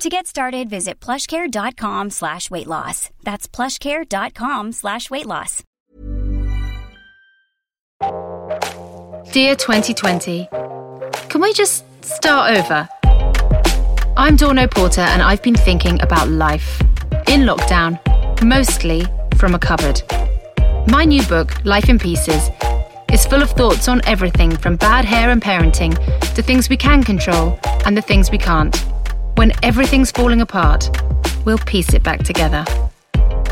[0.00, 3.10] To get started, visit plushcare.com slash weight loss.
[3.24, 5.64] That's plushcare.com slash weight loss.
[9.32, 10.48] Dear 2020,
[11.28, 12.88] can we just start over?
[14.16, 16.80] I'm Dawn O'Porter and I've been thinking about life
[17.26, 17.98] in lockdown,
[18.44, 19.04] mostly
[19.36, 20.00] from a cupboard.
[20.86, 22.50] My new book, Life in Pieces,
[23.12, 25.96] is full of thoughts on everything from bad hair and parenting
[26.34, 28.76] to things we can control and the things we can't.
[29.38, 30.90] When everything's falling apart,
[31.44, 32.64] we'll piece it back together.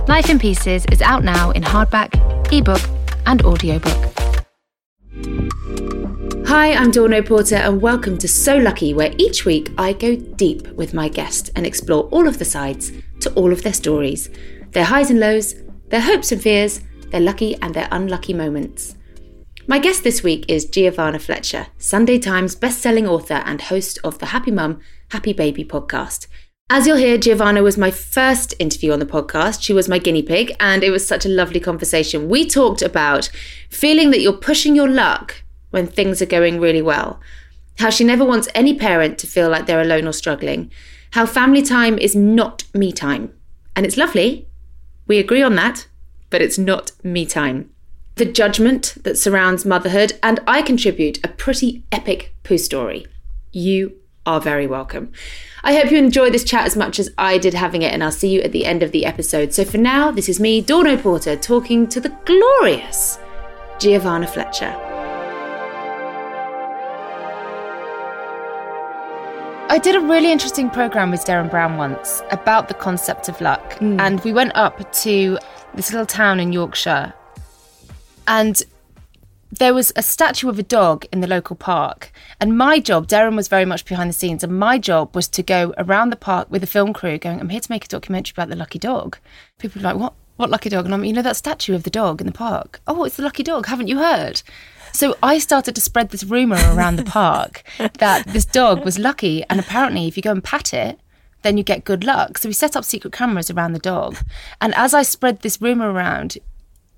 [0.08, 2.12] Life in Pieces is out now in hardback,
[2.52, 2.80] ebook,
[3.24, 3.96] and audiobook.
[6.48, 10.66] Hi, I'm Dawn O'Porter, and welcome to So Lucky, where each week I go deep
[10.72, 14.28] with my guest and explore all of the sides to all of their stories,
[14.72, 15.54] their highs and lows,
[15.90, 16.80] their hopes and fears,
[17.12, 18.96] their lucky and their unlucky moments.
[19.68, 24.26] My guest this week is Giovanna Fletcher, Sunday Times best-selling author and host of the
[24.26, 26.26] Happy Mum, Happy Baby podcast.
[26.68, 29.62] As you'll hear, Giovanna was my first interview on the podcast.
[29.62, 32.28] She was my guinea pig, and it was such a lovely conversation.
[32.28, 33.30] We talked about
[33.70, 37.20] feeling that you're pushing your luck when things are going really well,
[37.78, 40.70] how she never wants any parent to feel like they're alone or struggling,
[41.12, 43.32] how family time is not me time.
[43.76, 44.48] And it's lovely.
[45.06, 45.86] We agree on that,
[46.30, 47.70] but it's not me time
[48.16, 53.06] the judgment that surrounds motherhood, and I contribute a pretty epic poo story.
[53.52, 53.94] You
[54.26, 55.12] are very welcome.
[55.64, 58.12] I hope you enjoy this chat as much as I did having it, and I'll
[58.12, 59.52] see you at the end of the episode.
[59.54, 63.18] So for now, this is me, Dawn O'Porter, talking to the glorious
[63.78, 64.74] Giovanna Fletcher.
[69.68, 73.74] I did a really interesting program with Derren Brown once about the concept of luck.
[73.74, 74.00] Mm.
[74.00, 75.38] And we went up to
[75.74, 77.12] this little town in Yorkshire
[78.28, 78.62] and
[79.58, 82.12] there was a statue of a dog in the local park.
[82.40, 85.42] And my job, Derren was very much behind the scenes, and my job was to
[85.42, 88.32] go around the park with a film crew going, I'm here to make a documentary
[88.34, 89.18] about the lucky dog.
[89.58, 90.14] People were like, What?
[90.36, 90.84] What lucky dog?
[90.84, 92.80] And I'm, you know, that statue of the dog in the park.
[92.86, 93.66] Oh, it's the lucky dog.
[93.66, 94.42] Haven't you heard?
[94.92, 97.62] So I started to spread this rumor around the park
[97.98, 99.44] that this dog was lucky.
[99.48, 101.00] And apparently, if you go and pat it,
[101.40, 102.36] then you get good luck.
[102.36, 104.18] So we set up secret cameras around the dog.
[104.60, 106.36] And as I spread this rumor around,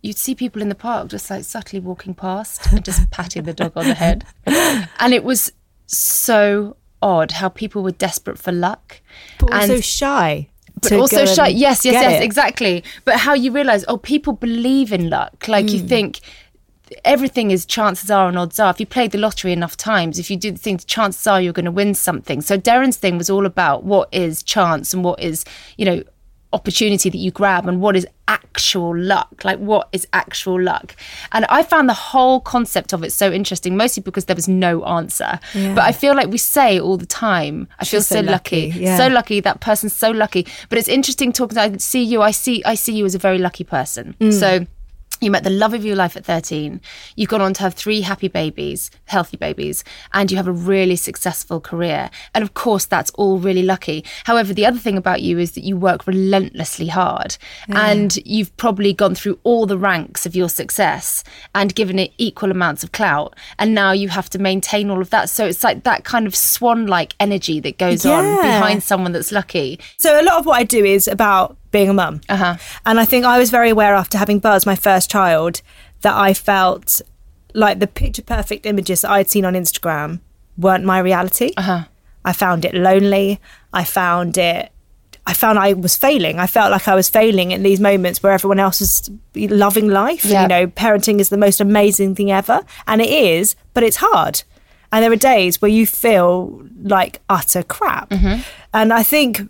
[0.02, 3.52] you'd see people in the park just like subtly walking past and just patting the
[3.52, 4.24] dog on the head.
[4.46, 5.52] And it was
[5.86, 9.00] so odd how people were desperate for luck.
[9.38, 10.48] But also shy.
[10.80, 11.48] But also shy.
[11.48, 12.24] Yes, yes, yes, it.
[12.24, 12.84] exactly.
[13.04, 15.48] But how you realize, oh, people believe in luck.
[15.48, 15.72] Like mm.
[15.72, 15.86] you hmm.
[15.86, 16.20] think
[17.04, 18.70] everything is chances are and odds are.
[18.70, 21.52] If you play the lottery enough times, if you do the things, chances are you're
[21.52, 22.40] going to win something.
[22.40, 25.44] So Derren's thing was all about what is chance and what is,
[25.76, 26.02] you know,
[26.52, 30.94] opportunity that you grab and what is actual luck like what is actual luck
[31.32, 34.84] and i found the whole concept of it so interesting mostly because there was no
[34.84, 35.74] answer yeah.
[35.74, 38.66] but i feel like we say all the time i She's feel so, so lucky,
[38.68, 38.80] lucky.
[38.80, 38.96] Yeah.
[38.98, 42.62] so lucky that person's so lucky but it's interesting talking i see you i see
[42.64, 44.32] i see you as a very lucky person mm.
[44.32, 44.66] so
[45.20, 46.80] you met the love of your life at 13.
[47.16, 50.96] You've gone on to have three happy babies, healthy babies, and you have a really
[50.96, 52.10] successful career.
[52.34, 54.04] And of course, that's all really lucky.
[54.24, 57.36] However, the other thing about you is that you work relentlessly hard
[57.68, 57.90] yeah.
[57.90, 61.24] and you've probably gone through all the ranks of your success
[61.54, 63.34] and given it equal amounts of clout.
[63.58, 65.30] And now you have to maintain all of that.
[65.30, 68.18] So it's like that kind of swan like energy that goes yeah.
[68.18, 69.80] on behind someone that's lucky.
[69.98, 72.20] So a lot of what I do is about being a mum.
[72.28, 72.56] Uh-huh.
[72.86, 75.62] And I think I was very aware after having Buzz, my first child,
[76.02, 77.00] that I felt
[77.54, 80.20] like the picture perfect images that I'd seen on Instagram
[80.56, 81.52] weren't my reality.
[81.56, 81.84] Uh-huh.
[82.24, 83.40] I found it lonely.
[83.72, 84.70] I found it.
[85.26, 86.38] I found I was failing.
[86.38, 90.24] I felt like I was failing in these moments where everyone else was loving life.
[90.24, 90.42] Yep.
[90.42, 94.42] You know, parenting is the most amazing thing ever, and it is, but it's hard.
[94.90, 98.08] And there are days where you feel like utter crap.
[98.08, 98.40] Mm-hmm.
[98.72, 99.42] And I think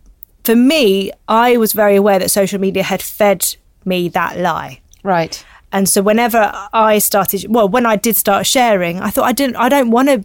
[0.49, 3.55] for me, I was very aware that social media had fed
[3.85, 4.81] me that lie.
[5.03, 5.45] Right.
[5.73, 9.57] And so whenever I started, well, when I did start sharing, I thought I didn't,
[9.57, 10.25] I don't want to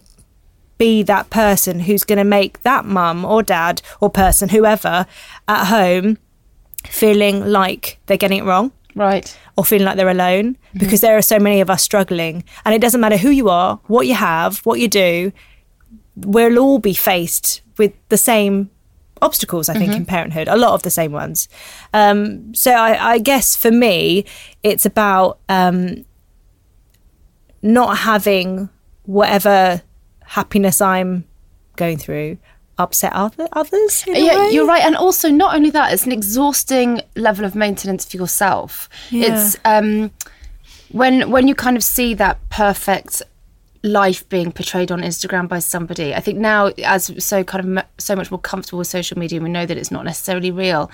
[0.78, 5.04] be that person who's going to make that mum or dad or person, whoever
[5.46, 6.16] at home,
[6.86, 8.72] feeling like they're getting it wrong.
[8.94, 9.38] Right.
[9.58, 10.78] Or feeling like they're alone mm-hmm.
[10.78, 12.44] because there are so many of us struggling.
[12.64, 15.32] And it doesn't matter who you are, what you have, what you do,
[16.16, 18.70] we'll all be faced with the same
[19.22, 20.00] obstacles, I think, mm-hmm.
[20.00, 21.48] in parenthood, a lot of the same ones.
[21.92, 24.24] Um, so I, I, guess for me,
[24.62, 26.04] it's about um,
[27.62, 28.68] not having
[29.04, 29.82] whatever
[30.24, 31.24] happiness I'm
[31.76, 32.38] going through
[32.78, 34.04] upset other, others.
[34.06, 34.84] yeah, you're right.
[34.84, 38.88] And also, not only that, it's an exhausting level of maintenance for yourself.
[39.10, 39.34] Yeah.
[39.34, 40.10] It's um,
[40.90, 43.22] when when you kind of see that perfect
[43.84, 46.14] life being portrayed on Instagram by somebody.
[46.14, 49.50] I think now, as so kind of so much more comfortable with social media, we
[49.50, 50.90] know that it's not necessarily real.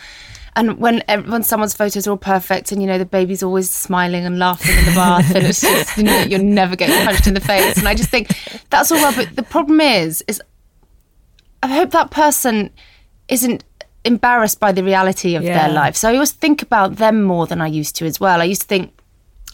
[0.57, 4.27] And when when someone's photos are all perfect, and you know the baby's always smiling
[4.27, 7.35] and laughing in the bath, and it's just you know, you're never getting punched in
[7.35, 8.37] the face, and I just think
[8.69, 9.15] that's all well.
[9.15, 10.43] But the problem is, is
[11.63, 12.71] I hope that person
[13.29, 13.63] isn't
[14.05, 15.67] embarrassed by the reality of yeah.
[15.67, 15.95] their life.
[15.95, 18.41] So I always think about them more than I used to as well.
[18.41, 18.93] I used to think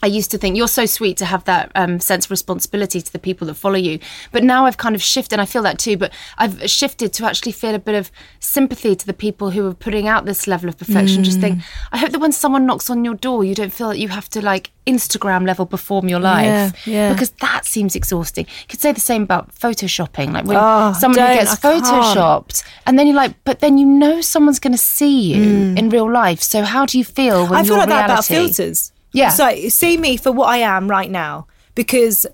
[0.03, 3.13] I used to think you're so sweet to have that um, sense of responsibility to
[3.13, 3.99] the people that follow you.
[4.31, 7.25] But now I've kind of shifted, and I feel that too, but I've shifted to
[7.25, 10.69] actually feel a bit of sympathy to the people who are putting out this level
[10.69, 11.23] of perfection.
[11.23, 11.25] Mm.
[11.25, 11.65] Just think, mm.
[11.93, 14.29] I hope that when someone knocks on your door, you don't feel that you have
[14.31, 16.87] to like Instagram level perform your life.
[16.87, 17.13] Yeah, yeah.
[17.13, 18.47] Because that seems exhausting.
[18.47, 20.33] You could say the same about photoshopping.
[20.33, 24.21] Like when oh, someone who gets photoshopped, and then you're like, but then you know
[24.21, 25.79] someone's going to see you mm.
[25.79, 26.43] in real life.
[26.43, 28.93] So how do you feel when I feel like reality- that about filters.
[29.17, 29.31] Yeah.
[29.31, 32.27] So see me for what I am right now because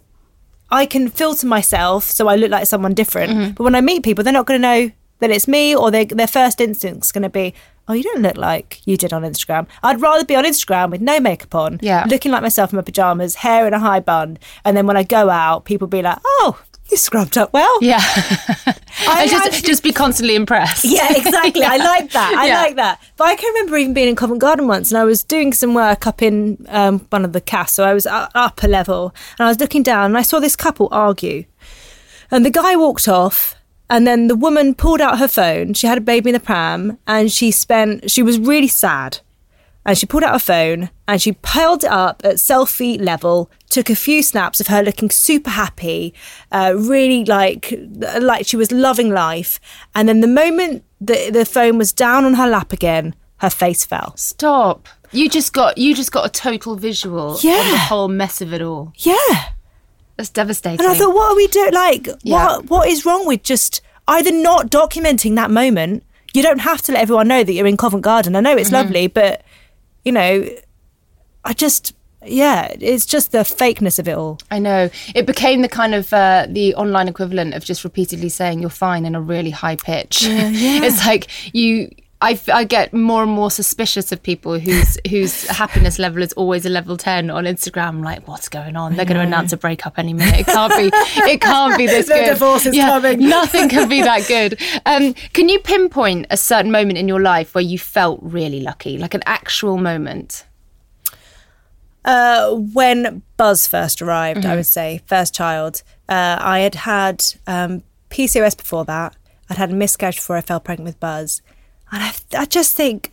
[0.70, 3.32] I can filter myself so I look like someone different.
[3.32, 3.50] Mm-hmm.
[3.52, 6.26] But when I meet people, they're not going to know that it's me or their
[6.26, 7.54] first instinct is going to be,
[7.86, 9.68] oh, you don't look like you did on Instagram.
[9.82, 12.04] I'd rather be on Instagram with no makeup on, yeah.
[12.08, 14.38] looking like myself in my pajamas, hair in a high bun.
[14.64, 17.78] And then when I go out, people be like, oh, you scrubbed up well.
[17.80, 18.00] Yeah.
[19.08, 20.84] I just just be constantly impressed.
[20.84, 21.60] Yeah, exactly.
[21.62, 21.72] yeah.
[21.72, 22.34] I like that.
[22.36, 22.60] I yeah.
[22.60, 23.02] like that.
[23.16, 25.74] But I can remember even being in Covent Garden once, and I was doing some
[25.74, 29.46] work up in um, one of the casts, so I was up a level, and
[29.46, 31.44] I was looking down, and I saw this couple argue,
[32.30, 33.56] and the guy walked off.
[33.90, 35.74] And then the woman pulled out her phone.
[35.74, 39.18] She had a baby in the pram and she spent, she was really sad
[39.84, 43.90] and she pulled out her phone and she piled it up at selfie level took
[43.90, 46.14] a few snaps of her looking super happy
[46.50, 47.74] uh, really like
[48.20, 49.60] like she was loving life
[49.94, 53.84] and then the moment the, the phone was down on her lap again her face
[53.84, 57.60] fell stop you just got you just got a total visual yeah.
[57.60, 59.50] of the whole mess of it all yeah
[60.16, 62.44] that's devastating and i thought what are we doing like yeah.
[62.44, 66.92] what what is wrong with just either not documenting that moment you don't have to
[66.92, 68.36] let everyone know that you're in Covent Garden.
[68.36, 68.76] I know it's mm-hmm.
[68.76, 69.42] lovely, but
[70.04, 70.48] you know,
[71.44, 71.94] I just
[72.24, 74.38] yeah, it's just the fakeness of it all.
[74.50, 74.90] I know.
[75.14, 79.04] It became the kind of uh, the online equivalent of just repeatedly saying you're fine
[79.04, 80.22] in a really high pitch.
[80.22, 80.84] Yeah, yeah.
[80.84, 81.90] it's like you
[82.22, 86.64] I, I get more and more suspicious of people whose whose happiness level is always
[86.64, 88.04] a level ten on Instagram.
[88.04, 88.94] Like, what's going on?
[88.94, 90.40] They're going to announce a breakup any minute.
[90.40, 90.90] It can't be.
[91.30, 92.26] It can't be this the good.
[92.26, 93.18] divorce is yeah, coming.
[93.28, 94.60] nothing can be that good.
[94.86, 98.98] Um, can you pinpoint a certain moment in your life where you felt really lucky,
[98.98, 100.46] like an actual moment?
[102.04, 104.50] Uh, when Buzz first arrived, mm-hmm.
[104.50, 105.82] I would say first child.
[106.08, 109.16] Uh, I had had um, PCOS before that.
[109.50, 111.42] I'd had a miscarriage before I fell pregnant with Buzz
[111.92, 113.12] and I, I just think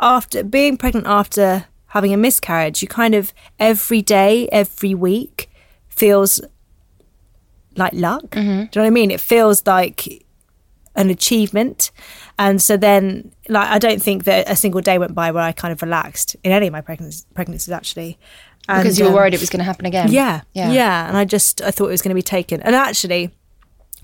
[0.00, 5.50] after being pregnant after having a miscarriage, you kind of every day, every week
[5.88, 6.40] feels
[7.76, 8.22] like luck.
[8.30, 8.40] Mm-hmm.
[8.40, 9.10] Do you know what I mean?
[9.10, 10.24] It feels like
[10.96, 11.90] an achievement.
[12.38, 15.52] And so then, like, I don't think that a single day went by where I
[15.52, 18.18] kind of relaxed in any of my pregnancies, pregnancies actually.
[18.68, 20.10] And, because you were um, worried it was going to happen again.
[20.10, 21.08] Yeah, yeah, yeah.
[21.08, 22.60] And I just I thought it was going to be taken.
[22.62, 23.30] And actually,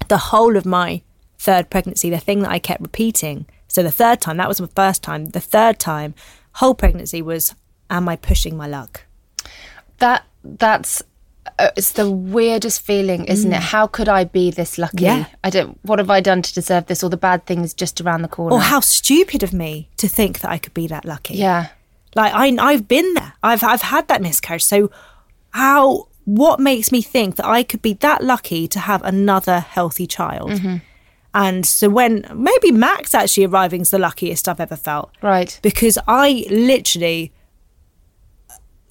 [0.08, 1.02] the whole of my
[1.38, 4.68] third pregnancy, the thing that I kept repeating so the third time, that was my
[4.74, 5.26] first time.
[5.26, 6.14] The third time,
[6.52, 7.54] whole pregnancy was,
[7.90, 9.02] am I pushing my luck?
[9.98, 11.02] That that's
[11.58, 13.56] uh, it's the weirdest feeling, isn't mm.
[13.56, 13.62] it?
[13.62, 15.04] How could I be this lucky?
[15.04, 15.26] Yeah.
[15.42, 15.78] I don't.
[15.82, 17.02] What have I done to deserve this?
[17.02, 18.54] Or the bad things just around the corner?
[18.54, 21.34] Or how stupid of me to think that I could be that lucky?
[21.34, 21.68] Yeah.
[22.14, 23.34] Like I, I've been there.
[23.42, 24.64] I've I've had that miscarriage.
[24.64, 24.90] So
[25.50, 26.08] how?
[26.24, 30.50] What makes me think that I could be that lucky to have another healthy child?
[30.50, 30.76] Mm-hmm.
[31.36, 35.10] And so when maybe Max actually arriving is the luckiest I've ever felt.
[35.20, 35.60] Right.
[35.62, 37.30] Because I literally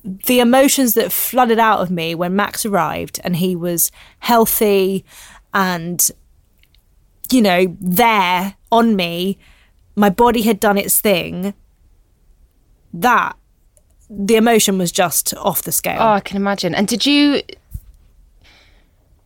[0.03, 5.03] the emotions that flooded out of me when Max arrived and he was healthy
[5.51, 6.11] and
[7.31, 9.39] you know there on me
[9.95, 11.55] my body had done its thing
[12.93, 13.35] that
[14.09, 15.97] the emotion was just off the scale.
[15.99, 16.75] Oh, I can imagine.
[16.75, 17.41] And did you,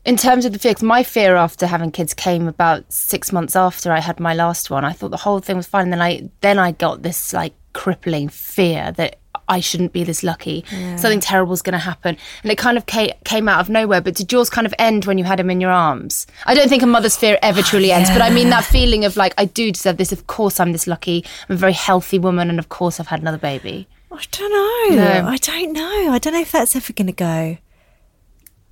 [0.06, 3.92] in terms of the fear, my fear after having kids came about six months after
[3.92, 4.86] I had my last one.
[4.86, 5.84] I thought the whole thing was fine.
[5.84, 10.24] And then I, then I got this like crippling fear that I shouldn't be this
[10.24, 10.64] lucky.
[10.96, 12.18] Something terrible is going to happen.
[12.44, 14.00] And it kind of came, came out of nowhere.
[14.00, 16.28] But did yours kind of end when you had him in your arms?
[16.46, 18.10] I don't think a mother's fear ever truly ends.
[18.10, 20.12] But I mean that feeling of like, I do deserve this.
[20.12, 21.26] Of course I'm this lucky.
[21.50, 22.50] I'm a very healthy woman.
[22.50, 23.88] And of course I've had another baby.
[24.12, 25.04] I don't know.
[25.04, 25.28] No.
[25.28, 26.12] I don't know.
[26.12, 27.58] I don't know if that's ever going to go.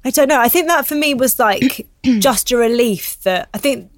[0.07, 0.39] I don't know.
[0.39, 1.85] I think that for me was like
[2.19, 3.91] just a relief that I think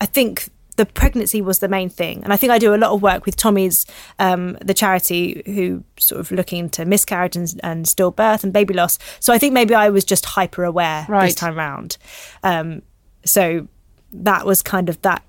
[0.00, 2.92] I think the pregnancy was the main thing, and I think I do a lot
[2.92, 3.84] of work with Tommy's
[4.20, 9.00] um, the charity who sort of looking into miscarriage and, and stillbirth and baby loss.
[9.18, 11.26] So I think maybe I was just hyper aware Right.
[11.26, 11.98] this time round.
[12.44, 12.82] Um,
[13.24, 13.66] so
[14.12, 15.24] that was kind of that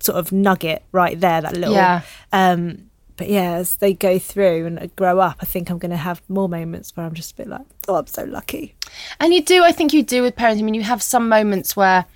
[0.00, 1.40] sort of nugget right there.
[1.40, 2.02] That little Yeah.
[2.30, 2.89] um,
[3.20, 6.22] but yeah, as they go through and grow up, I think I'm going to have
[6.30, 8.74] more moments where I'm just a bit like, oh, I'm so lucky.
[9.20, 10.60] And you do, I think you do with parenting.
[10.60, 12.06] I mean, you have some moments where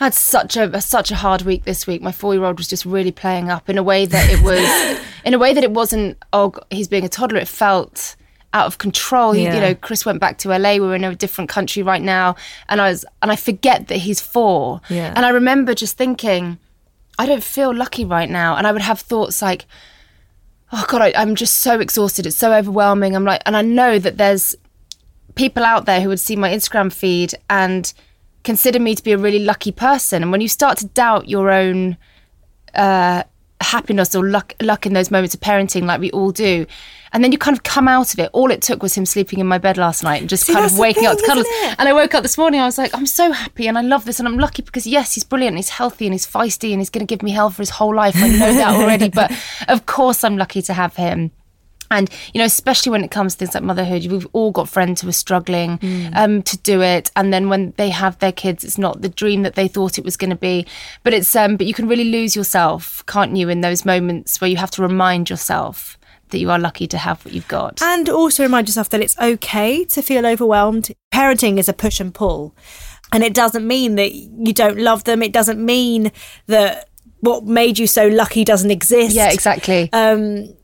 [0.00, 2.02] I had such a such a hard week this week.
[2.02, 5.00] My four year old was just really playing up in a way that it was,
[5.24, 6.18] in a way that it wasn't.
[6.34, 7.38] Oh, he's being a toddler.
[7.38, 8.14] It felt
[8.52, 9.32] out of control.
[9.32, 9.54] He, Yeah.
[9.54, 10.76] You know, Chris went back to LA.
[10.76, 12.36] We're in a different country right now,
[12.68, 14.82] and I was, and I forget that he's four.
[14.90, 15.14] Yeah.
[15.16, 16.58] And I remember just thinking,
[17.18, 19.64] I don't feel lucky right now, and I would have thoughts like.
[20.72, 22.26] Oh God, I, I'm just so exhausted.
[22.26, 23.14] It's so overwhelming.
[23.14, 24.54] I'm like, and I know that there's
[25.34, 27.92] people out there who would see my Instagram feed and
[28.42, 30.22] consider me to be a really lucky person.
[30.22, 31.96] And when you start to doubt your own
[32.74, 33.22] uh,
[33.60, 36.66] happiness or luck, luck in those moments of parenting, like we all do,
[37.12, 38.30] and then you kind of come out of it.
[38.32, 40.64] All it took was him sleeping in my bed last night and just See, kind
[40.64, 41.46] of waking up to cuddles.
[41.78, 42.60] And I woke up this morning.
[42.60, 45.14] I was like, I'm so happy and I love this and I'm lucky because yes,
[45.14, 45.52] he's brilliant.
[45.52, 47.70] And he's healthy and he's feisty and he's going to give me hell for his
[47.70, 48.14] whole life.
[48.16, 49.30] I know that already, but
[49.68, 51.32] of course I'm lucky to have him.
[51.90, 55.02] And you know, especially when it comes to things like motherhood, we've all got friends
[55.02, 55.78] who are struggling
[56.14, 59.42] um, to do it, and then when they have their kids, it's not the dream
[59.42, 60.66] that they thought it was going to be.
[61.02, 64.48] But it's um, but you can really lose yourself, can't you, in those moments where
[64.48, 65.98] you have to remind yourself
[66.32, 67.80] that you are lucky to have what you've got.
[67.80, 70.90] And also remind yourself that it's okay to feel overwhelmed.
[71.14, 72.54] Parenting is a push and pull.
[73.12, 75.22] And it doesn't mean that you don't love them.
[75.22, 76.10] It doesn't mean
[76.48, 76.88] that
[77.20, 79.14] what made you so lucky doesn't exist.
[79.14, 79.88] yeah, exactly.
[79.92, 80.54] Um,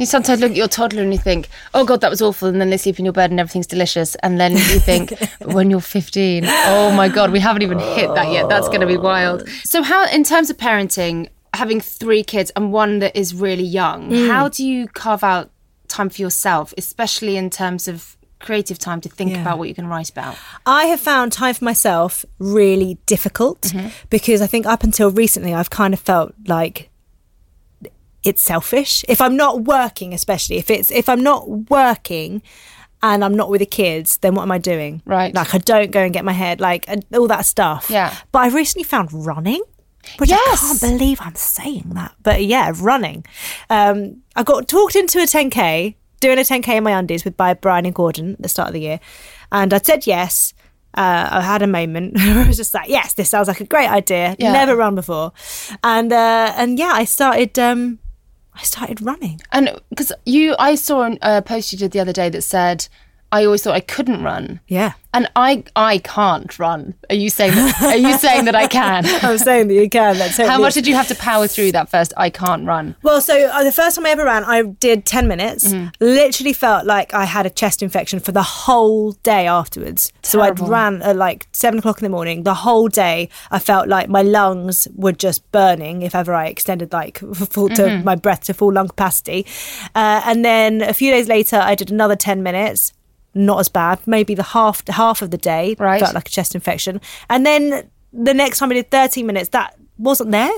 [0.00, 2.60] You sometimes look at your toddler and you think, "Oh God, that was awful," and
[2.60, 5.80] then they sleep in your bed and everything's delicious, and then you think, "When you're
[5.80, 8.48] 15, oh my God, we haven't even hit that yet.
[8.48, 12.72] That's going to be wild." So, how, in terms of parenting, having three kids and
[12.72, 14.28] one that is really young, mm.
[14.28, 15.50] how do you carve out
[15.88, 19.42] time for yourself, especially in terms of creative time to think Yeah.
[19.42, 20.36] about what you can write about?
[20.64, 23.88] I have found time for myself really difficult mm-hmm.
[24.10, 26.90] because I think up until recently I've kind of felt like
[28.22, 29.04] it's selfish.
[29.08, 32.42] If I'm not working, especially if it's if I'm not working
[33.02, 35.02] and I'm not with the kids, then what am I doing?
[35.04, 35.34] Right.
[35.34, 37.88] Like I don't go and get my head like all that stuff.
[37.90, 38.14] Yeah.
[38.32, 39.62] But I've recently found running.
[40.18, 40.62] Which Yes.
[40.62, 42.14] I can't believe I'm saying that.
[42.22, 43.24] But yeah, running.
[43.70, 47.54] Um, I got talked into a 10K, doing a 10K in my undies with by
[47.54, 49.00] Bryony Gordon at the start of the year.
[49.52, 50.54] And I said yes.
[50.94, 53.66] Uh, I had a moment where I was just like, yes, this sounds like a
[53.66, 54.34] great idea.
[54.38, 54.52] Yeah.
[54.52, 55.32] Never run before.
[55.84, 57.98] And uh, and yeah, I started um,
[58.58, 59.40] I started running.
[59.52, 62.88] And because you, I saw a post you did the other day that said,
[63.32, 64.92] "I always thought I couldn't run." Yeah.
[65.14, 66.94] And I I can't run.
[67.08, 69.06] Are you saying that, are you saying that I can?
[69.22, 70.18] I'm saying that you can.
[70.18, 72.94] That's How much did you have to power through that first I can't run?
[73.02, 75.64] Well, so uh, the first time I ever ran, I did 10 minutes.
[75.68, 75.88] Mm-hmm.
[76.04, 80.12] Literally felt like I had a chest infection for the whole day afterwards.
[80.22, 82.42] So I'd ran at like seven o'clock in the morning.
[82.42, 86.92] The whole day, I felt like my lungs were just burning if ever I extended
[86.92, 88.04] like full to Mm-hmm.
[88.04, 89.46] my breath to full lung capacity.
[89.94, 92.92] Uh, and then a few days later, I did another 10 minutes.
[93.38, 94.00] Not as bad.
[94.06, 96.00] Maybe the half half of the day Right.
[96.00, 97.00] felt like a chest infection.
[97.30, 100.50] And then the next time I did 30 minutes, that wasn't there.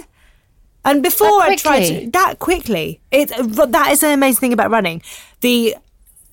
[0.84, 5.02] And before I tried to that quickly, it that is an amazing thing about running.
[5.42, 5.76] The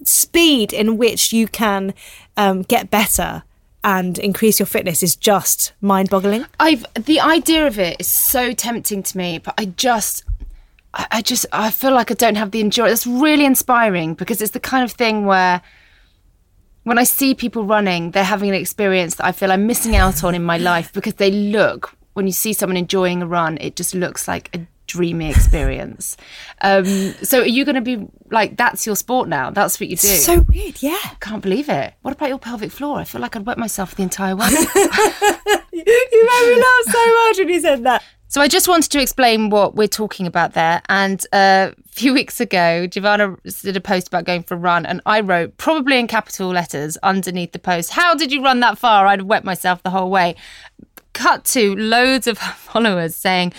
[0.04, 1.94] speed in which you can
[2.38, 3.44] um, get better
[3.84, 6.46] and increase your fitness is just mind-boggling.
[6.60, 10.24] I've the idea of it is so tempting to me, but I just
[10.94, 13.04] I, I just I feel like I don't have the endurance.
[13.04, 15.62] That's really inspiring because it's the kind of thing where
[16.88, 20.24] when I see people running, they're having an experience that I feel I'm missing out
[20.24, 23.76] on in my life because they look when you see someone enjoying a run, it
[23.76, 26.16] just looks like a dreamy experience.
[26.62, 29.52] Um, so are you going to be like that's your sport now?
[29.52, 30.08] That's what you do.
[30.08, 30.98] So weird, yeah.
[31.20, 31.94] Can't believe it.
[32.04, 33.00] What about your pelvic floor?
[33.00, 34.48] I feel like I'd wet myself the entire way.
[35.78, 38.04] You made me laugh so much when you said that.
[38.30, 40.82] So I just wanted to explain what we're talking about there.
[40.90, 45.02] And uh, few weeks ago, Giovanna did a post about going for a run, and
[45.08, 49.08] I wrote, probably in capital letters underneath the post, How did you run that far?
[49.08, 50.36] I'd wet myself the whole way.
[51.14, 53.52] Cut to loads of followers saying,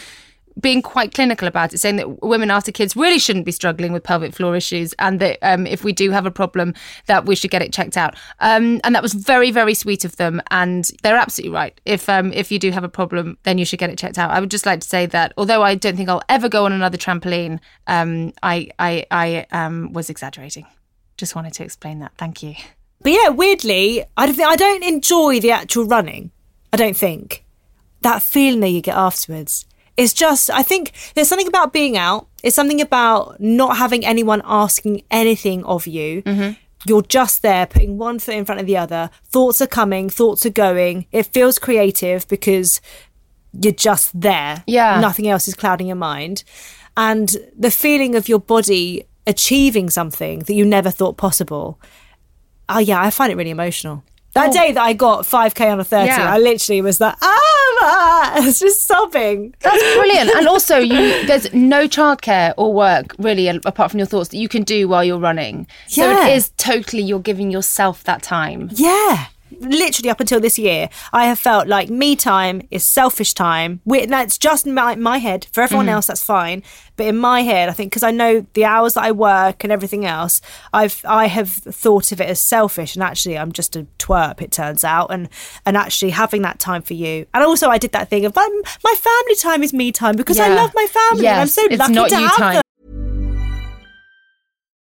[0.60, 4.02] being quite clinical about it, saying that women after kids really shouldn't be struggling with
[4.02, 6.74] pelvic floor issues, and that um, if we do have a problem,
[7.06, 8.16] that we should get it checked out.
[8.40, 11.80] Um, and that was very, very sweet of them, and they're absolutely right.
[11.84, 14.30] If um, if you do have a problem, then you should get it checked out.
[14.30, 16.72] I would just like to say that although I don't think I'll ever go on
[16.72, 20.66] another trampoline, um, I I, I um, was exaggerating.
[21.16, 22.12] Just wanted to explain that.
[22.16, 22.54] Thank you.
[23.00, 26.30] But yeah, weirdly, I don't I don't enjoy the actual running.
[26.72, 27.44] I don't think
[28.02, 29.66] that feeling that you get afterwards
[29.98, 32.28] it's just, I think there's something about being out.
[32.44, 36.22] It's something about not having anyone asking anything of you.
[36.22, 36.52] Mm-hmm.
[36.86, 39.10] You're just there, putting one foot in front of the other.
[39.24, 41.06] Thoughts are coming, thoughts are going.
[41.10, 42.80] It feels creative because
[43.52, 44.62] you're just there.
[44.68, 45.00] Yeah.
[45.00, 46.44] Nothing else is clouding your mind.
[46.96, 51.80] And the feeling of your body achieving something that you never thought possible.
[52.68, 54.04] Oh, yeah, I find it really emotional.
[54.38, 54.52] That oh.
[54.52, 56.32] day that I got 5K on a 30, yeah.
[56.32, 59.54] I literally was like, ah, I was just sobbing.
[59.60, 60.30] That's brilliant.
[60.30, 64.48] and also, you there's no childcare or work really apart from your thoughts that you
[64.48, 65.66] can do while you're running.
[65.88, 68.70] So it is totally you're giving yourself that time.
[68.72, 69.26] Yeah
[69.60, 73.80] literally up until this year, I have felt like me time is selfish time.
[73.86, 75.46] that's just my, my head.
[75.52, 75.90] For everyone mm.
[75.90, 76.62] else, that's fine.
[76.96, 79.72] But in my head, I think because I know the hours that I work and
[79.72, 80.40] everything else,
[80.72, 82.96] I've I have thought of it as selfish.
[82.96, 84.42] And actually, I'm just a twerp.
[84.42, 85.28] It turns out, and
[85.64, 87.26] and actually having that time for you.
[87.32, 90.38] And also, I did that thing of my, my family time is me time because
[90.38, 90.46] yeah.
[90.46, 91.22] I love my family.
[91.22, 92.54] Yes, and I'm so lucky to have time.
[92.54, 92.62] them.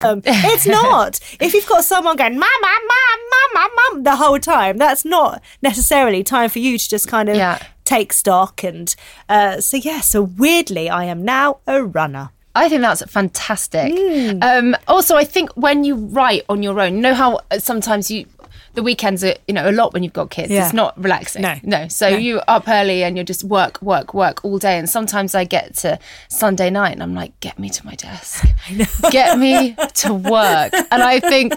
[0.00, 1.18] Um, it's not.
[1.40, 3.20] if you've got someone going, mama, mom,
[3.54, 7.36] mama, mom, the whole time, that's not necessarily time for you to just kind of
[7.36, 7.60] yeah.
[7.84, 8.62] take stock.
[8.62, 8.94] And
[9.28, 12.30] uh, so, yeah, so weirdly, I am now a runner.
[12.54, 13.92] I think that's fantastic.
[13.92, 14.42] Mm.
[14.42, 18.26] Um, also, I think when you write on your own, you know how sometimes you
[18.74, 20.50] the weekends are you know a lot when you've got kids.
[20.50, 20.64] Yeah.
[20.64, 21.42] It's not relaxing.
[21.42, 21.88] No, no.
[21.88, 22.16] So no.
[22.16, 24.78] you up early and you're just work, work, work all day.
[24.78, 28.46] And sometimes I get to Sunday night and I'm like, get me to my desk,
[29.10, 30.72] get me to work.
[30.90, 31.54] And I think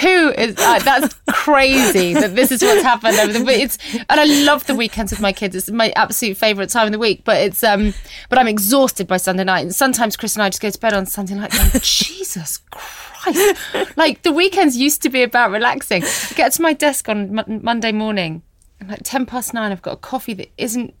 [0.00, 3.62] who is uh, that's crazy that this is what's happened over the week.
[3.62, 5.54] It's and I love the weekends with my kids.
[5.54, 7.22] It's my absolute favorite time of the week.
[7.24, 7.94] But it's um,
[8.28, 9.60] but I'm exhausted by Sunday night.
[9.60, 11.52] And sometimes Chris and I just go to bed on Sunday night.
[11.52, 13.05] Going, Jesus Christ!
[13.96, 16.04] like the weekends used to be about relaxing.
[16.04, 18.42] I get to my desk on M- Monday morning,
[18.80, 20.94] and like ten past nine, I've got a coffee that isn't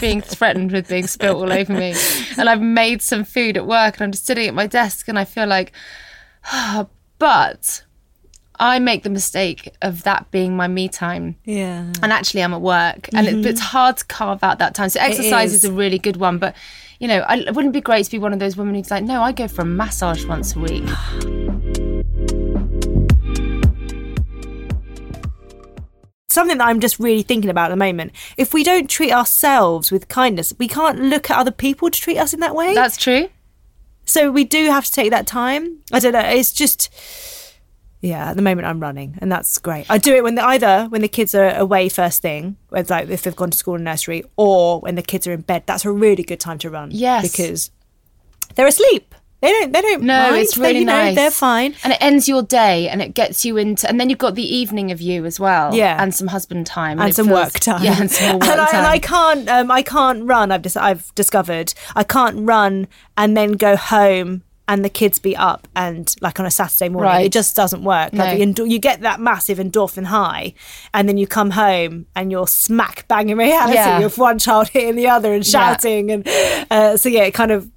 [0.00, 1.94] being threatened with being spilt all over me,
[2.38, 5.18] and I've made some food at work, and I'm just sitting at my desk, and
[5.18, 5.72] I feel like,
[6.52, 7.82] oh, but
[8.58, 11.36] I make the mistake of that being my me time.
[11.44, 11.92] Yeah.
[12.02, 13.38] And actually, I'm at work, and mm-hmm.
[13.40, 14.88] it, it's hard to carve out that time.
[14.88, 15.64] So exercise is.
[15.64, 15.70] is.
[15.70, 16.54] a really good one, but
[16.98, 19.04] you know, I, it wouldn't be great to be one of those women who's like,
[19.04, 20.84] no, I go for a massage once a week.
[26.36, 28.12] Something that I'm just really thinking about at the moment.
[28.36, 32.18] If we don't treat ourselves with kindness, we can't look at other people to treat
[32.18, 32.74] us in that way.
[32.74, 33.30] That's true.
[34.04, 35.78] So we do have to take that time.
[35.92, 36.20] I don't know.
[36.20, 36.90] It's just
[38.02, 39.86] Yeah, at the moment I'm running, and that's great.
[39.88, 43.08] I do it when the, either when the kids are away first thing, it's like
[43.08, 45.62] if they've gone to school and nursery, or when the kids are in bed.
[45.64, 46.90] That's a really good time to run.
[46.92, 47.70] Yes, because
[48.54, 49.14] they're asleep.
[49.46, 49.72] They don't.
[49.72, 50.02] They don't.
[50.02, 50.36] No, mind.
[50.42, 51.14] it's really they, you know, nice.
[51.14, 54.18] They're fine, and it ends your day, and it gets you into, and then you've
[54.18, 55.74] got the evening of you as well.
[55.74, 57.84] Yeah, and some husband time, and, it some feels- work time.
[57.84, 58.74] Yeah, and some work and, I, time.
[58.76, 59.48] and I can't.
[59.48, 60.50] Um, I can't run.
[60.52, 60.76] I've just.
[60.76, 66.12] I've discovered I can't run and then go home and the kids be up and
[66.20, 67.08] like on a Saturday morning.
[67.08, 67.26] Right.
[67.26, 68.12] It just doesn't work.
[68.12, 68.24] No.
[68.24, 70.54] Like endo- you get that massive endorphin high,
[70.92, 74.00] and then you come home and you're smack bang in reality Yeah.
[74.00, 76.26] with one child hitting the other and shouting, and
[76.70, 77.70] uh, so yeah, it kind of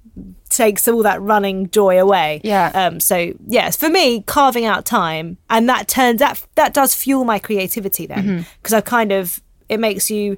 [0.50, 2.40] takes all that running joy away.
[2.44, 2.70] Yeah.
[2.74, 3.00] Um.
[3.00, 7.38] So yes, for me, carving out time, and that turns that that does fuel my
[7.38, 8.42] creativity then Mm-hmm.
[8.62, 10.36] because I kind of it makes you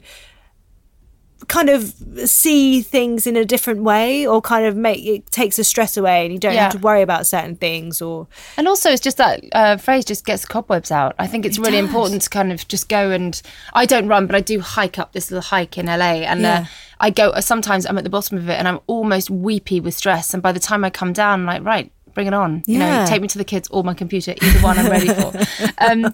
[1.49, 5.65] kind of see things in a different way or kind of make it takes the
[5.65, 6.65] stress away and you don't Yeah.
[6.65, 8.27] have to worry about certain things or
[8.57, 11.15] And also, it's just that uh, phrase just gets cobwebs out.
[11.19, 11.87] I think it's really does.
[11.89, 13.41] important to kind of just go and.
[13.75, 16.61] I don't run, but I do hike up this little hike in LA, and Yeah.
[16.61, 16.65] uh,
[17.01, 17.31] I go.
[17.31, 20.33] uh, Sometimes I'm at the bottom of it, and I'm almost weepy with stress.
[20.35, 21.91] And by the time I come down, I'm like, right.
[22.15, 22.63] Bring it on.
[22.67, 25.33] You know, take me to the kids or my computer, either one I'm ready for.
[25.79, 26.13] um,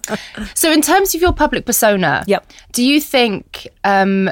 [0.55, 2.45] so, in terms of your public persona, Yep.
[2.71, 4.29] do you think um,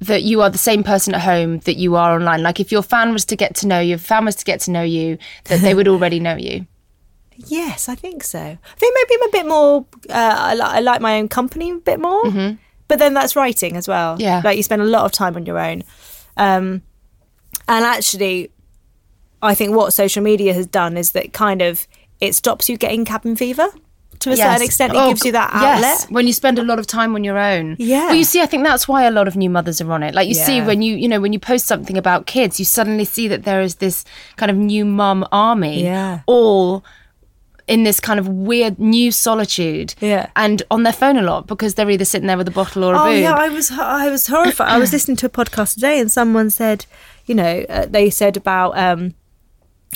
[0.00, 2.42] that you are the same person at home that you are online?
[2.42, 4.60] Like, if your fan was to get to know you, if fan was to get
[4.62, 6.66] to know you, that they would already know you.
[7.48, 10.80] yes i think so i think maybe i'm a bit more uh, I, li- I
[10.80, 12.22] like my own company a bit more
[12.88, 14.22] but then that's writing as well Mm-hmm.
[14.22, 14.40] Yeah.
[14.42, 15.82] like you spend a lot of time on your own
[16.38, 16.80] um,
[17.68, 18.50] and actually
[19.42, 21.86] i think what social media has done is that kind of
[22.22, 23.68] it stops you getting cabin fever
[24.26, 25.64] to a certain extent it Oh, gives you that yes.
[25.84, 27.76] outlet when you spend a lot of time on your own.
[27.78, 28.06] Yeah.
[28.06, 30.14] Well, you see, I think that's why a lot of new mothers are on it.
[30.14, 33.04] Like you see, when you you know when you post something about kids, you suddenly
[33.04, 34.04] see that there is this
[34.36, 35.82] kind of new mum army.
[35.84, 36.20] Yeah.
[36.26, 36.84] All
[37.68, 39.94] in this kind of weird new solitude.
[40.00, 40.30] Yeah.
[40.36, 42.94] And on their phone a lot because they're either sitting there with a bottle or
[42.94, 43.20] a Oh boob.
[43.22, 44.68] yeah, I was I was horrified.
[44.68, 46.86] I was listening to a podcast today, and someone said,
[47.26, 49.14] you know, uh, they said about, um,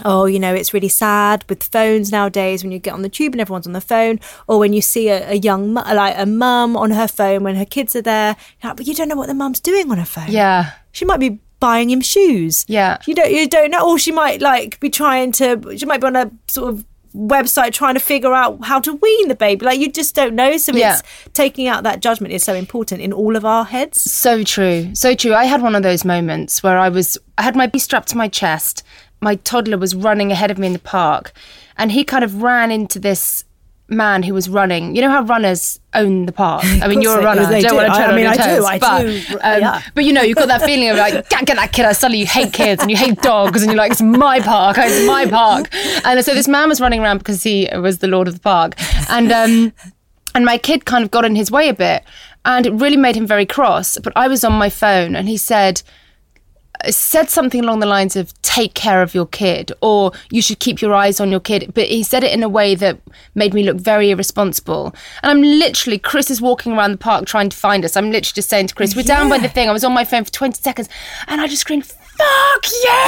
[0.05, 3.35] oh, you know, it's really sad with phones nowadays when you get on the tube
[3.35, 6.77] and everyone's on the phone, or when you see a, a young like a mum
[6.77, 9.35] on her phone when her kids are there, like, but you don't know what the
[9.35, 10.31] mum's doing on her phone.
[10.31, 10.73] yeah.
[10.93, 12.65] she might be buying him shoes.
[12.69, 12.99] Yeah.
[13.07, 15.77] you don't you don't know, or she might like be trying to.
[15.77, 19.27] She might be on a sort of website trying to figure out how to wean
[19.27, 20.93] the baby like you just don't know so Yeah.
[20.93, 24.95] it's taking out that judgment is so important in all of our heads So true.
[24.95, 25.35] So true.
[25.35, 28.17] I had one of those moments where I was I had my bee strapped to
[28.17, 28.85] my chest.
[29.21, 31.33] My toddler was running ahead of me in the park
[31.77, 33.45] and he kind of ran into this
[33.89, 34.95] man who was running.
[34.95, 36.65] You know how runners own the park?
[36.83, 37.45] I mean, you're a runner.
[37.47, 37.77] they don't do.
[37.77, 38.65] want to I- tread I on mean, your I do, toes.
[38.65, 39.83] I but, do, um, yeah.
[39.95, 41.85] but you know, you've got that feeling of like, can't get that kid.
[41.85, 41.97] out.
[41.97, 44.77] Suddenly you hate kids and you hate dogs and you're like, it's my park.
[44.79, 45.69] It's my park.
[46.05, 48.75] And so this man was running around because he was the lord of the park.
[49.11, 49.73] And, um,
[50.35, 52.05] and my kid kind of got in his way a bit
[52.45, 55.37] and it really made him very cross but i was on my phone and he
[55.37, 55.83] said
[56.89, 60.81] said something along the lines of take care of your kid or you should keep
[60.81, 62.99] your eyes on your kid but he said it in a way that
[63.35, 64.95] made me look very irresponsible.
[65.23, 67.97] And i'm literally chris is walking around the park trying to find us.
[67.97, 69.69] I'm literally just saying to chris we're down by the thing.
[69.69, 70.89] I was on my phone for 20 seconds
[71.27, 73.01] and i just screamed fuck you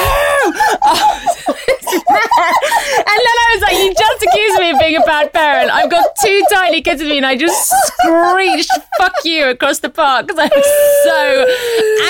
[0.84, 1.54] Oh,
[1.92, 5.70] and then I was like, you just accused me of being a bad parent.
[5.70, 9.90] I've got two tiny kids with me and I just screeched, fuck you, across the
[9.90, 10.66] park because I was
[11.04, 11.46] so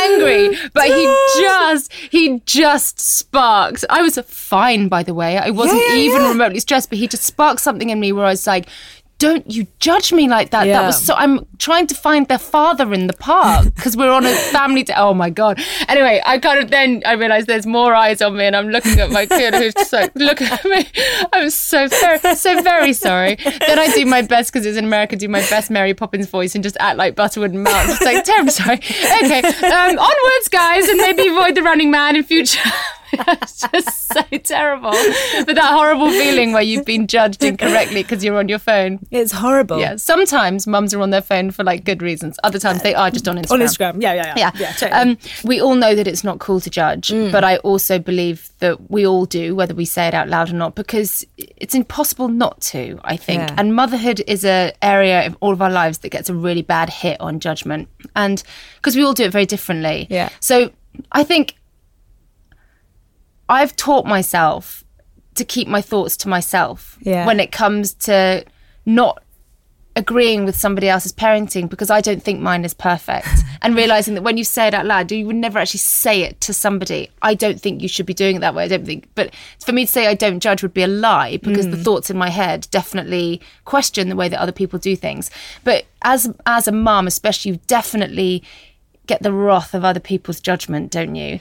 [0.04, 0.56] angry.
[0.72, 1.04] But he
[1.42, 3.84] just, he just sparked.
[3.90, 5.38] I was fine, by the way.
[5.38, 6.28] I wasn't Yeah, yeah, even yeah.
[6.28, 8.68] remotely stressed, but he just sparked something in me where I was like,
[9.22, 10.64] don't you judge me like that.
[10.64, 11.14] That was so.
[11.14, 14.82] I'm trying to find their father in the park because we're on a family.
[14.82, 14.94] Day.
[14.96, 15.60] Oh my god.
[15.86, 18.98] Anyway, I kind of then I realized there's more eyes on me, and I'm looking
[18.98, 20.84] at my kid who's just like, look at me.
[21.32, 23.36] I'm so very, so very sorry.
[23.36, 25.14] Then I do my best because it's in America.
[25.14, 27.86] Do my best Mary Poppins voice and just act like Butterwood and Mount.
[27.90, 28.78] Just like terribly sorry.
[28.78, 32.58] Okay, um, onwards, guys, and maybe avoid the running man in future.
[33.14, 34.90] It's just so terrible.
[34.90, 39.00] But that horrible feeling where you've been judged incorrectly because you're on your phone.
[39.10, 39.96] it's horrible Yeah.
[39.96, 42.38] Sometimes mums are on their phone for like good reasons.
[42.44, 43.50] Other times they are just on Instagram.
[43.52, 44.72] on instagram yeah yeah yeah Yeah.
[44.72, 44.92] totally.
[45.12, 48.90] um, we all know that it's not cool to judge, but I also believe that
[48.90, 52.60] we all do, whether we say it out loud or not, because it's impossible not
[52.62, 53.40] to, I think.
[53.42, 53.54] Yeah.
[53.58, 56.88] And motherhood is a area of all of our lives that gets a really bad
[56.90, 57.88] hit on judgment.
[58.14, 58.42] And
[58.76, 60.06] because we all do it very differently.
[60.10, 60.28] Yeah.
[60.40, 60.70] So
[61.10, 61.54] I think
[63.52, 64.82] I've taught myself
[65.34, 67.26] to keep my thoughts to myself Yeah.
[67.26, 68.44] when it comes to
[68.86, 69.22] not
[69.94, 73.28] agreeing with somebody else's parenting because I don't think mine is perfect.
[73.62, 76.40] and realizing that when you say it out loud, you would never actually say it
[76.40, 77.10] to somebody.
[77.20, 78.64] I don't think you should be doing it that way.
[78.64, 81.36] I don't think, but for me to say I don't judge would be a lie
[81.36, 81.72] because mm.
[81.72, 85.30] the thoughts in my head definitely question the way that other people do things.
[85.62, 88.42] But as as a mum, especially, you definitely
[89.06, 91.38] get the wrath of other people's judgment, don't you?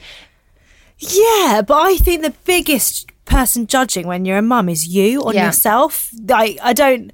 [1.02, 5.34] Yeah, but I think the biggest person judging when you're a mum is you on
[5.34, 5.48] yeah.
[5.48, 6.10] yourself.
[6.30, 7.12] I I don't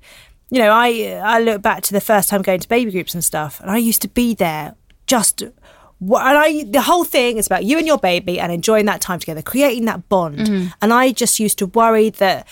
[0.50, 3.24] you know, I I look back to the first time going to baby groups and
[3.24, 7.64] stuff, and I used to be there just and I the whole thing is about
[7.64, 10.38] you and your baby and enjoying that time together, creating that bond.
[10.38, 10.68] Mm-hmm.
[10.82, 12.48] And I just used to worry that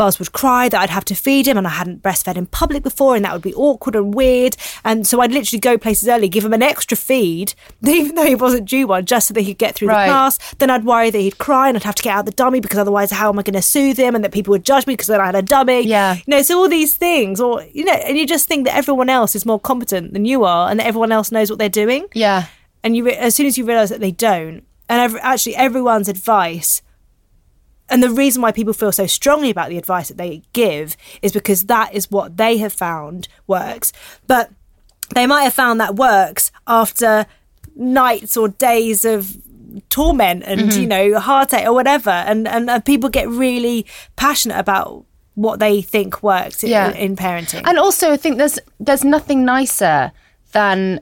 [0.00, 2.82] Buzz would cry that I'd have to feed him and I hadn't breastfed in public
[2.82, 4.56] before and that would be awkward and weird.
[4.82, 7.52] And so I'd literally go places early, give him an extra feed,
[7.86, 10.06] even though he wasn't due one, just so that he'd get through right.
[10.06, 10.54] the class.
[10.54, 12.78] Then I'd worry that he'd cry and I'd have to get out the dummy because
[12.78, 15.08] otherwise how am I going to soothe him and that people would judge me because
[15.08, 15.82] then I had a dummy.
[15.82, 16.14] Yeah.
[16.14, 19.10] You know, so all these things or, you know, and you just think that everyone
[19.10, 22.06] else is more competent than you are and that everyone else knows what they're doing.
[22.14, 22.46] Yeah.
[22.82, 26.80] And you, as soon as you realise that they don't, and every, actually everyone's advice
[27.90, 31.32] and the reason why people feel so strongly about the advice that they give is
[31.32, 33.92] because that is what they have found works.
[34.26, 34.50] But
[35.14, 37.26] they might have found that works after
[37.74, 39.36] nights or days of
[39.88, 40.80] torment and mm-hmm.
[40.80, 45.04] you know heartache or whatever and and people get really passionate about
[45.36, 46.90] what they think works yeah.
[46.90, 50.10] in, in parenting and also i think there's there's nothing nicer
[50.52, 51.00] than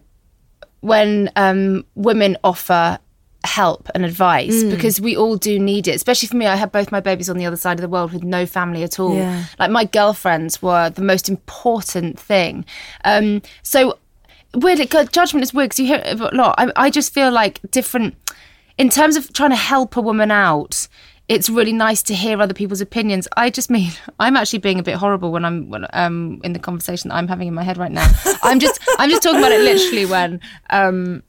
[0.80, 2.98] when um, women offer
[3.44, 4.70] help and advice mm.
[4.70, 7.36] because we all do need it especially for me i had both my babies on
[7.36, 9.44] the other side of the world with no family at all yeah.
[9.58, 12.64] like my girlfriends were the most important thing
[13.04, 13.96] um, so
[14.54, 14.78] weird
[15.12, 18.16] judgment is weird because you hear it a lot I, I just feel like different
[18.76, 20.88] in terms of trying to help a woman out
[21.28, 23.28] it's really nice to hear other people's opinions.
[23.36, 26.58] I just mean I'm actually being a bit horrible when I'm when, um, in the
[26.58, 28.10] conversation that I'm having in my head right now.
[28.42, 31.22] I'm just I'm just talking about it literally when um,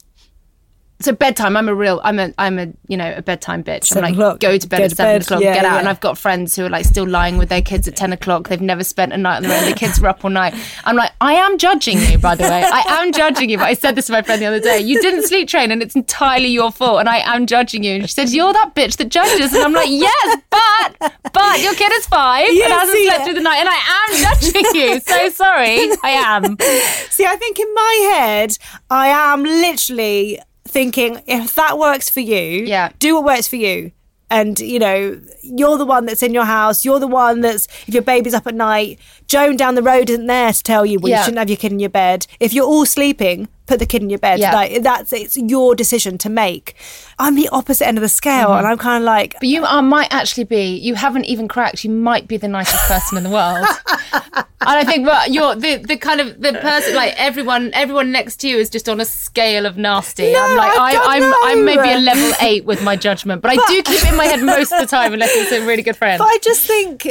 [1.00, 1.56] so bedtime.
[1.56, 2.00] I'm a real.
[2.04, 2.32] I'm a.
[2.38, 2.68] I'm a.
[2.88, 3.84] You know, a bedtime bitch.
[3.84, 4.40] Seven I'm like, o'clock.
[4.40, 5.22] go to bed at seven bed.
[5.22, 5.42] o'clock.
[5.42, 5.74] Yeah, get out.
[5.74, 5.78] Yeah.
[5.80, 8.48] And I've got friends who are like still lying with their kids at ten o'clock.
[8.48, 9.70] They've never spent a night on their own.
[9.70, 10.54] The kids were up all night.
[10.84, 12.64] I'm like, I am judging you, by the way.
[12.64, 13.58] I am judging you.
[13.58, 14.80] But I said this to my friend the other day.
[14.80, 17.00] You didn't sleep train, and it's entirely your fault.
[17.00, 17.94] And I am judging you.
[17.96, 19.52] And she said, you're that bitch that judges.
[19.52, 23.34] And I'm like, yes, but but your kid is five and hasn't see, slept through
[23.34, 25.00] the night, and I am judging you.
[25.00, 26.56] So sorry, I am.
[27.10, 28.56] See, I think in my head,
[28.90, 32.90] I am literally thinking if that works for you, yeah.
[32.98, 33.92] do what works for you.
[34.32, 36.84] And you know, you're the one that's in your house.
[36.84, 39.00] You're the one that's if your baby's up at night.
[39.26, 41.18] Joan down the road isn't there to tell you well, yeah.
[41.18, 42.26] you shouldn't have your kid in your bed.
[42.38, 44.40] If you're all sleeping, put the kid in your bed.
[44.40, 44.52] Yeah.
[44.52, 46.74] Like that's it's your decision to make.
[47.18, 48.58] I'm the opposite end of the scale, mm-hmm.
[48.58, 49.34] and I'm kind of like.
[49.34, 50.76] But you are, might actually be.
[50.76, 51.84] You haven't even cracked.
[51.84, 53.64] You might be the nicest person in the world.
[54.12, 58.40] and I think, but you're the the kind of the person like everyone everyone next
[58.40, 60.32] to you is just on a scale of nasty.
[60.32, 63.54] No, I'm like I, am I'm, I'm maybe a level eight with my judgment, but,
[63.54, 65.64] but I do keep it in my head most of the time unless it's a
[65.64, 66.18] really good friend.
[66.20, 67.06] But I just think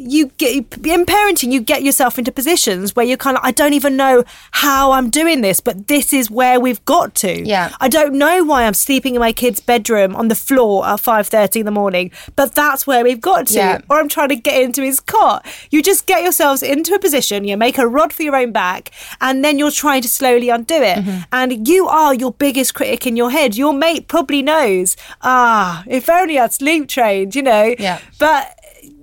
[0.00, 3.74] you get in parenting you get yourself into positions where you're kind of I don't
[3.74, 7.46] even know how I'm doing this but this is where we've got to.
[7.46, 7.74] Yeah.
[7.80, 11.60] I don't know why I'm sleeping in my kid's bedroom on the floor at 5:30
[11.60, 13.54] in the morning but that's where we've got to.
[13.54, 13.80] Yeah.
[13.90, 15.46] or I'm trying to get into his cot.
[15.70, 18.90] You just get yourselves into a position you make a rod for your own back
[19.20, 20.98] and then you're trying to slowly undo it.
[20.98, 21.20] Mm-hmm.
[21.32, 23.56] and you are your biggest critic in your head.
[23.56, 27.74] Your mate probably knows ah if only I'd sleep trained you know?
[27.78, 27.98] Yeah.
[28.18, 28.56] But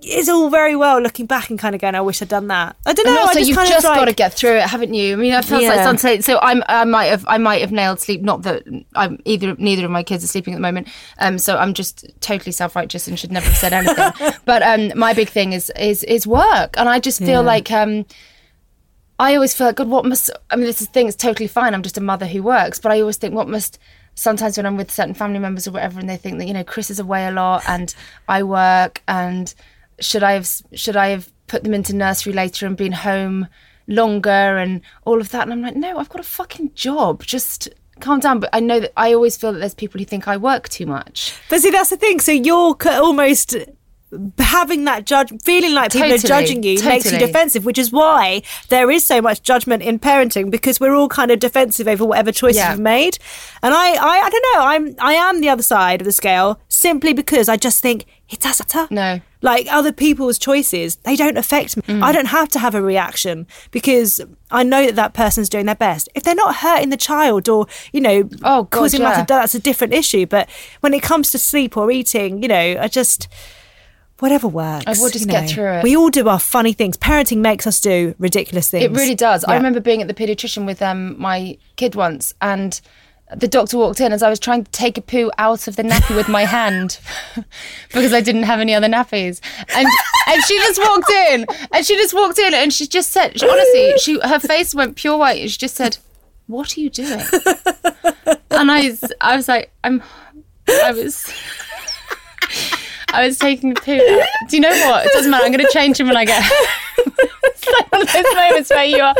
[0.09, 2.75] it's all very well looking back and kind of going, I wish I'd done that.
[2.85, 3.19] I don't know.
[3.19, 5.13] Also, just you've just like, got to get through it, haven't you?
[5.13, 5.75] I mean, it feels yeah.
[5.75, 6.23] like sunset.
[6.23, 8.21] So I'm, I might have, I might have nailed sleep.
[8.21, 8.63] Not that
[8.95, 10.87] I'm either, neither of my kids are sleeping at the moment.
[11.19, 14.33] Um, so I'm just totally self righteous and should never have said anything.
[14.45, 17.39] but um, my big thing is is is work, and I just feel yeah.
[17.39, 18.05] like um.
[19.19, 21.73] I always feel like, God, what must, I mean, this is thing, it's totally fine.
[21.73, 23.79] I'm just a mother who works, but I always think, what must,
[24.13, 26.63] sometimes when I'm with certain family members or whatever, and they think that, you know,
[26.63, 27.95] Chris is away a lot and
[28.27, 29.53] I work and
[29.99, 33.47] should I have should I have put them into nursery later and been home
[33.87, 35.43] longer and all of that?
[35.43, 37.23] And I'm like, no, I've got a fucking job.
[37.23, 38.39] Just calm down.
[38.39, 40.85] But I know that I always feel that there's people who think I work too
[40.85, 41.33] much.
[41.49, 42.19] But see, that's the thing.
[42.19, 43.55] So you're almost
[44.39, 46.95] having that judge feeling like people totally, are judging you totally.
[46.95, 50.95] makes you defensive which is why there is so much judgment in parenting because we're
[50.95, 52.71] all kind of defensive over whatever choices yeah.
[52.71, 53.17] we've made
[53.61, 56.57] and I, I i don't know i'm i am the other side of the scale
[56.69, 61.37] simply because i just think it doesn't matter no like other people's choices they don't
[61.37, 62.03] affect me mm.
[62.03, 64.21] i don't have to have a reaction because
[64.51, 67.67] i know that that person's doing their best if they're not hurting the child or
[67.91, 69.23] you know oh God, causing yeah.
[69.23, 70.49] that's a different issue but
[70.81, 73.27] when it comes to sleep or eating you know i just
[74.19, 74.85] whatever works.
[74.87, 75.47] I will just get know.
[75.47, 75.83] through it.
[75.83, 76.97] We all do our funny things.
[76.97, 78.85] Parenting makes us do ridiculous things.
[78.85, 79.45] It really does.
[79.47, 79.53] Yeah.
[79.53, 82.79] I remember being at the pediatrician with um, my kid once and
[83.35, 85.83] the doctor walked in as I was trying to take a poo out of the
[85.83, 86.99] nappy with my hand
[87.89, 89.41] because I didn't have any other nappies.
[89.75, 89.87] And
[90.27, 93.97] and she just walked in and she just walked in and she just said honestly,
[93.99, 95.97] she her face went pure white and she just said,
[96.47, 97.21] What are you doing?
[98.51, 100.01] And I I was like, I'm
[100.69, 101.31] I was
[103.13, 103.97] I was taking a poo.
[104.49, 105.05] Do you know what?
[105.05, 105.45] It doesn't matter.
[105.45, 106.43] I'm going to change him when I get.
[106.97, 109.15] it's like one of those moments where you are.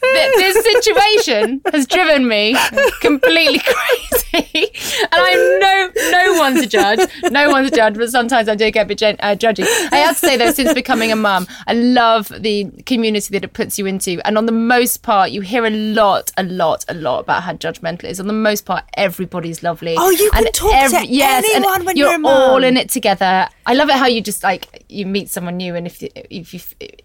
[0.00, 2.56] This situation has driven me
[3.00, 4.70] completely crazy,
[5.02, 7.08] and I'm no no one to judge.
[7.30, 9.64] No one to judge, but sometimes I do get a bit uh, judgy.
[9.92, 13.52] I have to say though, since becoming a mum, I love the community that it
[13.52, 16.94] puts you into, and on the most part, you hear a lot, a lot, a
[16.94, 18.20] lot about how judgmental it is.
[18.20, 19.94] On the most part, everybody's lovely.
[19.98, 22.88] Oh, you can and talk every, to yes, anyone when you're, you're all in it
[22.88, 23.27] together
[23.66, 26.54] I love it how you just like you meet someone new, and if you, if
[26.54, 26.60] you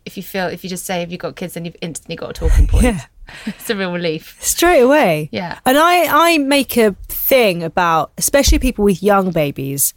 [0.06, 2.30] if you feel if you just say if you've got kids, then you've instantly got
[2.30, 2.84] a talking point.
[2.84, 3.02] Yeah.
[3.46, 5.30] it's a real relief straight away.
[5.32, 9.94] Yeah, and I I make a thing about especially people with young babies,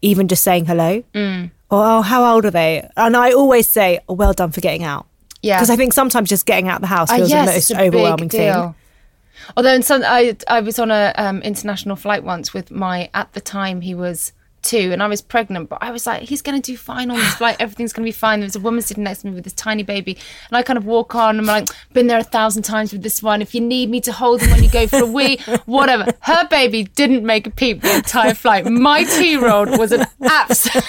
[0.00, 1.50] even just saying hello mm.
[1.70, 4.84] or oh how old are they, and I always say oh, well done for getting
[4.84, 5.06] out.
[5.42, 7.74] Yeah, because I think sometimes just getting out the house uh, feels uh, yes, the
[7.74, 8.74] most overwhelming thing.
[9.56, 13.32] Although in some, I I was on a um, international flight once with my at
[13.32, 16.60] the time he was two and I was pregnant, but I was like, he's going
[16.60, 17.56] to do fine on this flight.
[17.60, 18.40] Everything's going to be fine.
[18.40, 20.16] There was a woman sitting next to me with this tiny baby.
[20.48, 23.02] And I kind of walk on and I'm like, been there a thousand times with
[23.02, 23.42] this one.
[23.42, 26.06] If you need me to hold him when you go for a wee, whatever.
[26.20, 28.66] Her baby didn't make a peep the entire flight.
[28.66, 30.84] My two year old was an absolute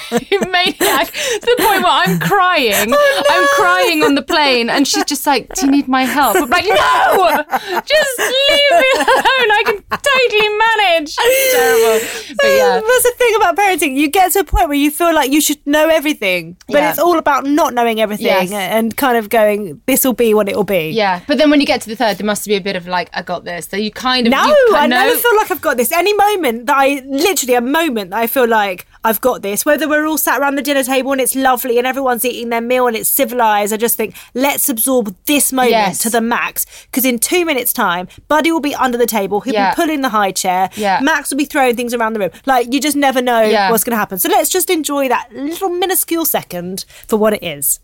[0.49, 2.73] maniac to the point where I'm crying.
[2.73, 3.35] Oh, no.
[3.35, 6.35] I'm crying on the plane and she's just like, do you need my help?
[6.37, 7.43] I'm like, no,
[7.85, 9.49] just leave me alone.
[9.53, 11.15] I can totally manage.
[11.17, 12.35] It's terrible.
[12.37, 12.81] But yeah.
[12.83, 15.41] That's the thing about parenting, you get to a point where you feel like you
[15.41, 16.89] should know everything, but yeah.
[16.89, 18.51] it's all about not knowing everything yes.
[18.51, 20.89] and kind of going, this will be what it will be.
[20.89, 22.87] Yeah, but then when you get to the third, there must be a bit of
[22.87, 23.67] like, I got this.
[23.67, 25.91] So you kind of no, you I never feel like I've got this.
[25.91, 29.87] Any moment that I literally a moment that I feel like I've got this, whether
[29.87, 32.87] we're all sat around the dinner table and it's lovely and everyone's eating their meal
[32.87, 35.99] and it's civilized, I just think let's absorb this moment yes.
[35.99, 39.53] to the max because in two minutes' time, Buddy will be under the table, he'll
[39.53, 39.71] yeah.
[39.71, 40.99] be pulling the high chair, yeah.
[41.01, 42.31] Max will be throwing things around the room.
[42.45, 43.69] Like you just never know yeah.
[43.69, 44.19] what's going to happen.
[44.19, 47.79] So let's just enjoy that little minuscule second for what it is.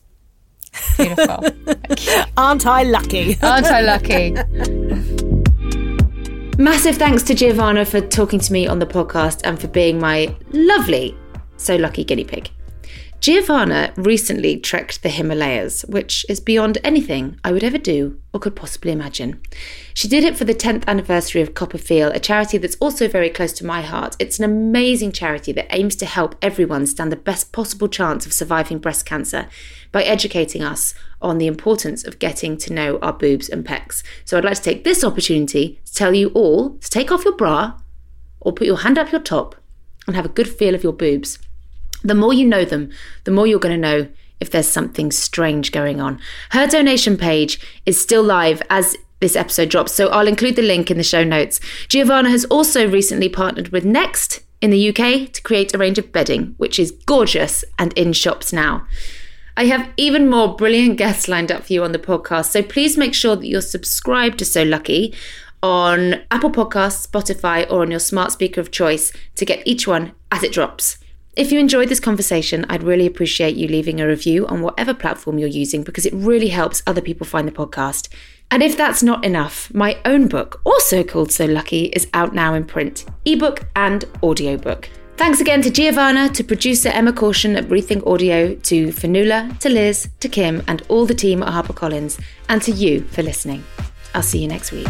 [0.97, 1.45] Beautiful.
[2.37, 3.37] Aren't I lucky?
[3.41, 5.15] Aren't I lucky?
[6.59, 10.35] Massive thanks to Giovanna for talking to me on the podcast and for being my
[10.51, 11.15] lovely,
[11.55, 12.51] so lucky guinea pig.
[13.21, 18.55] Giovanna recently trekked the Himalayas, which is beyond anything I would ever do or could
[18.55, 19.41] possibly imagine.
[19.93, 23.51] She did it for the 10th anniversary of CoppaFeel, a charity that's also very close
[23.53, 24.15] to my heart.
[24.19, 28.31] It's an amazing charity that aims to help everyone stand the best possible chance of
[28.31, 29.49] surviving breast cancer
[29.91, 34.01] by educating us on the importance of getting to know our boobs and pecs.
[34.23, 37.35] So I'd like to take this opportunity to tell you all to take off your
[37.35, 37.81] bra
[38.39, 39.55] or put your hand up your top
[40.07, 41.37] and have a good feel of your boobs
[42.03, 42.91] the more you know them,
[43.23, 44.07] the more you're going to know
[44.39, 46.19] if there's something strange going on.
[46.51, 50.89] Her donation page is still live as this episode drops, so I'll include the link
[50.89, 51.59] in the show notes.
[51.89, 56.11] Giovanna has also recently partnered with Next in the UK to create a range of
[56.11, 58.87] bedding, which is gorgeous and in shops now.
[59.57, 62.97] I have even more brilliant guests lined up for you on the podcast, so please
[62.97, 65.13] make sure that you're subscribed to So Lucky
[65.61, 70.13] on Apple Podcasts, Spotify, or on your smart speaker of choice to get each one
[70.31, 70.98] as it drops.
[71.39, 75.39] If you enjoyed this conversation, I'd really appreciate you leaving a review on whatever platform
[75.39, 78.09] you're using because it really helps other people find the podcast.
[78.51, 82.55] And if that's not enough, my own book, also called So Lucky, is out now
[82.55, 84.89] in print, ebook and audiobook.
[85.15, 90.09] Thanks again to Giovanna, to producer Emma Caution at Rethink Audio, to Fanula, to Liz,
[90.19, 93.63] to Kim, and all the team at HarperCollins, and to you for listening.
[94.13, 94.89] I'll see you next week.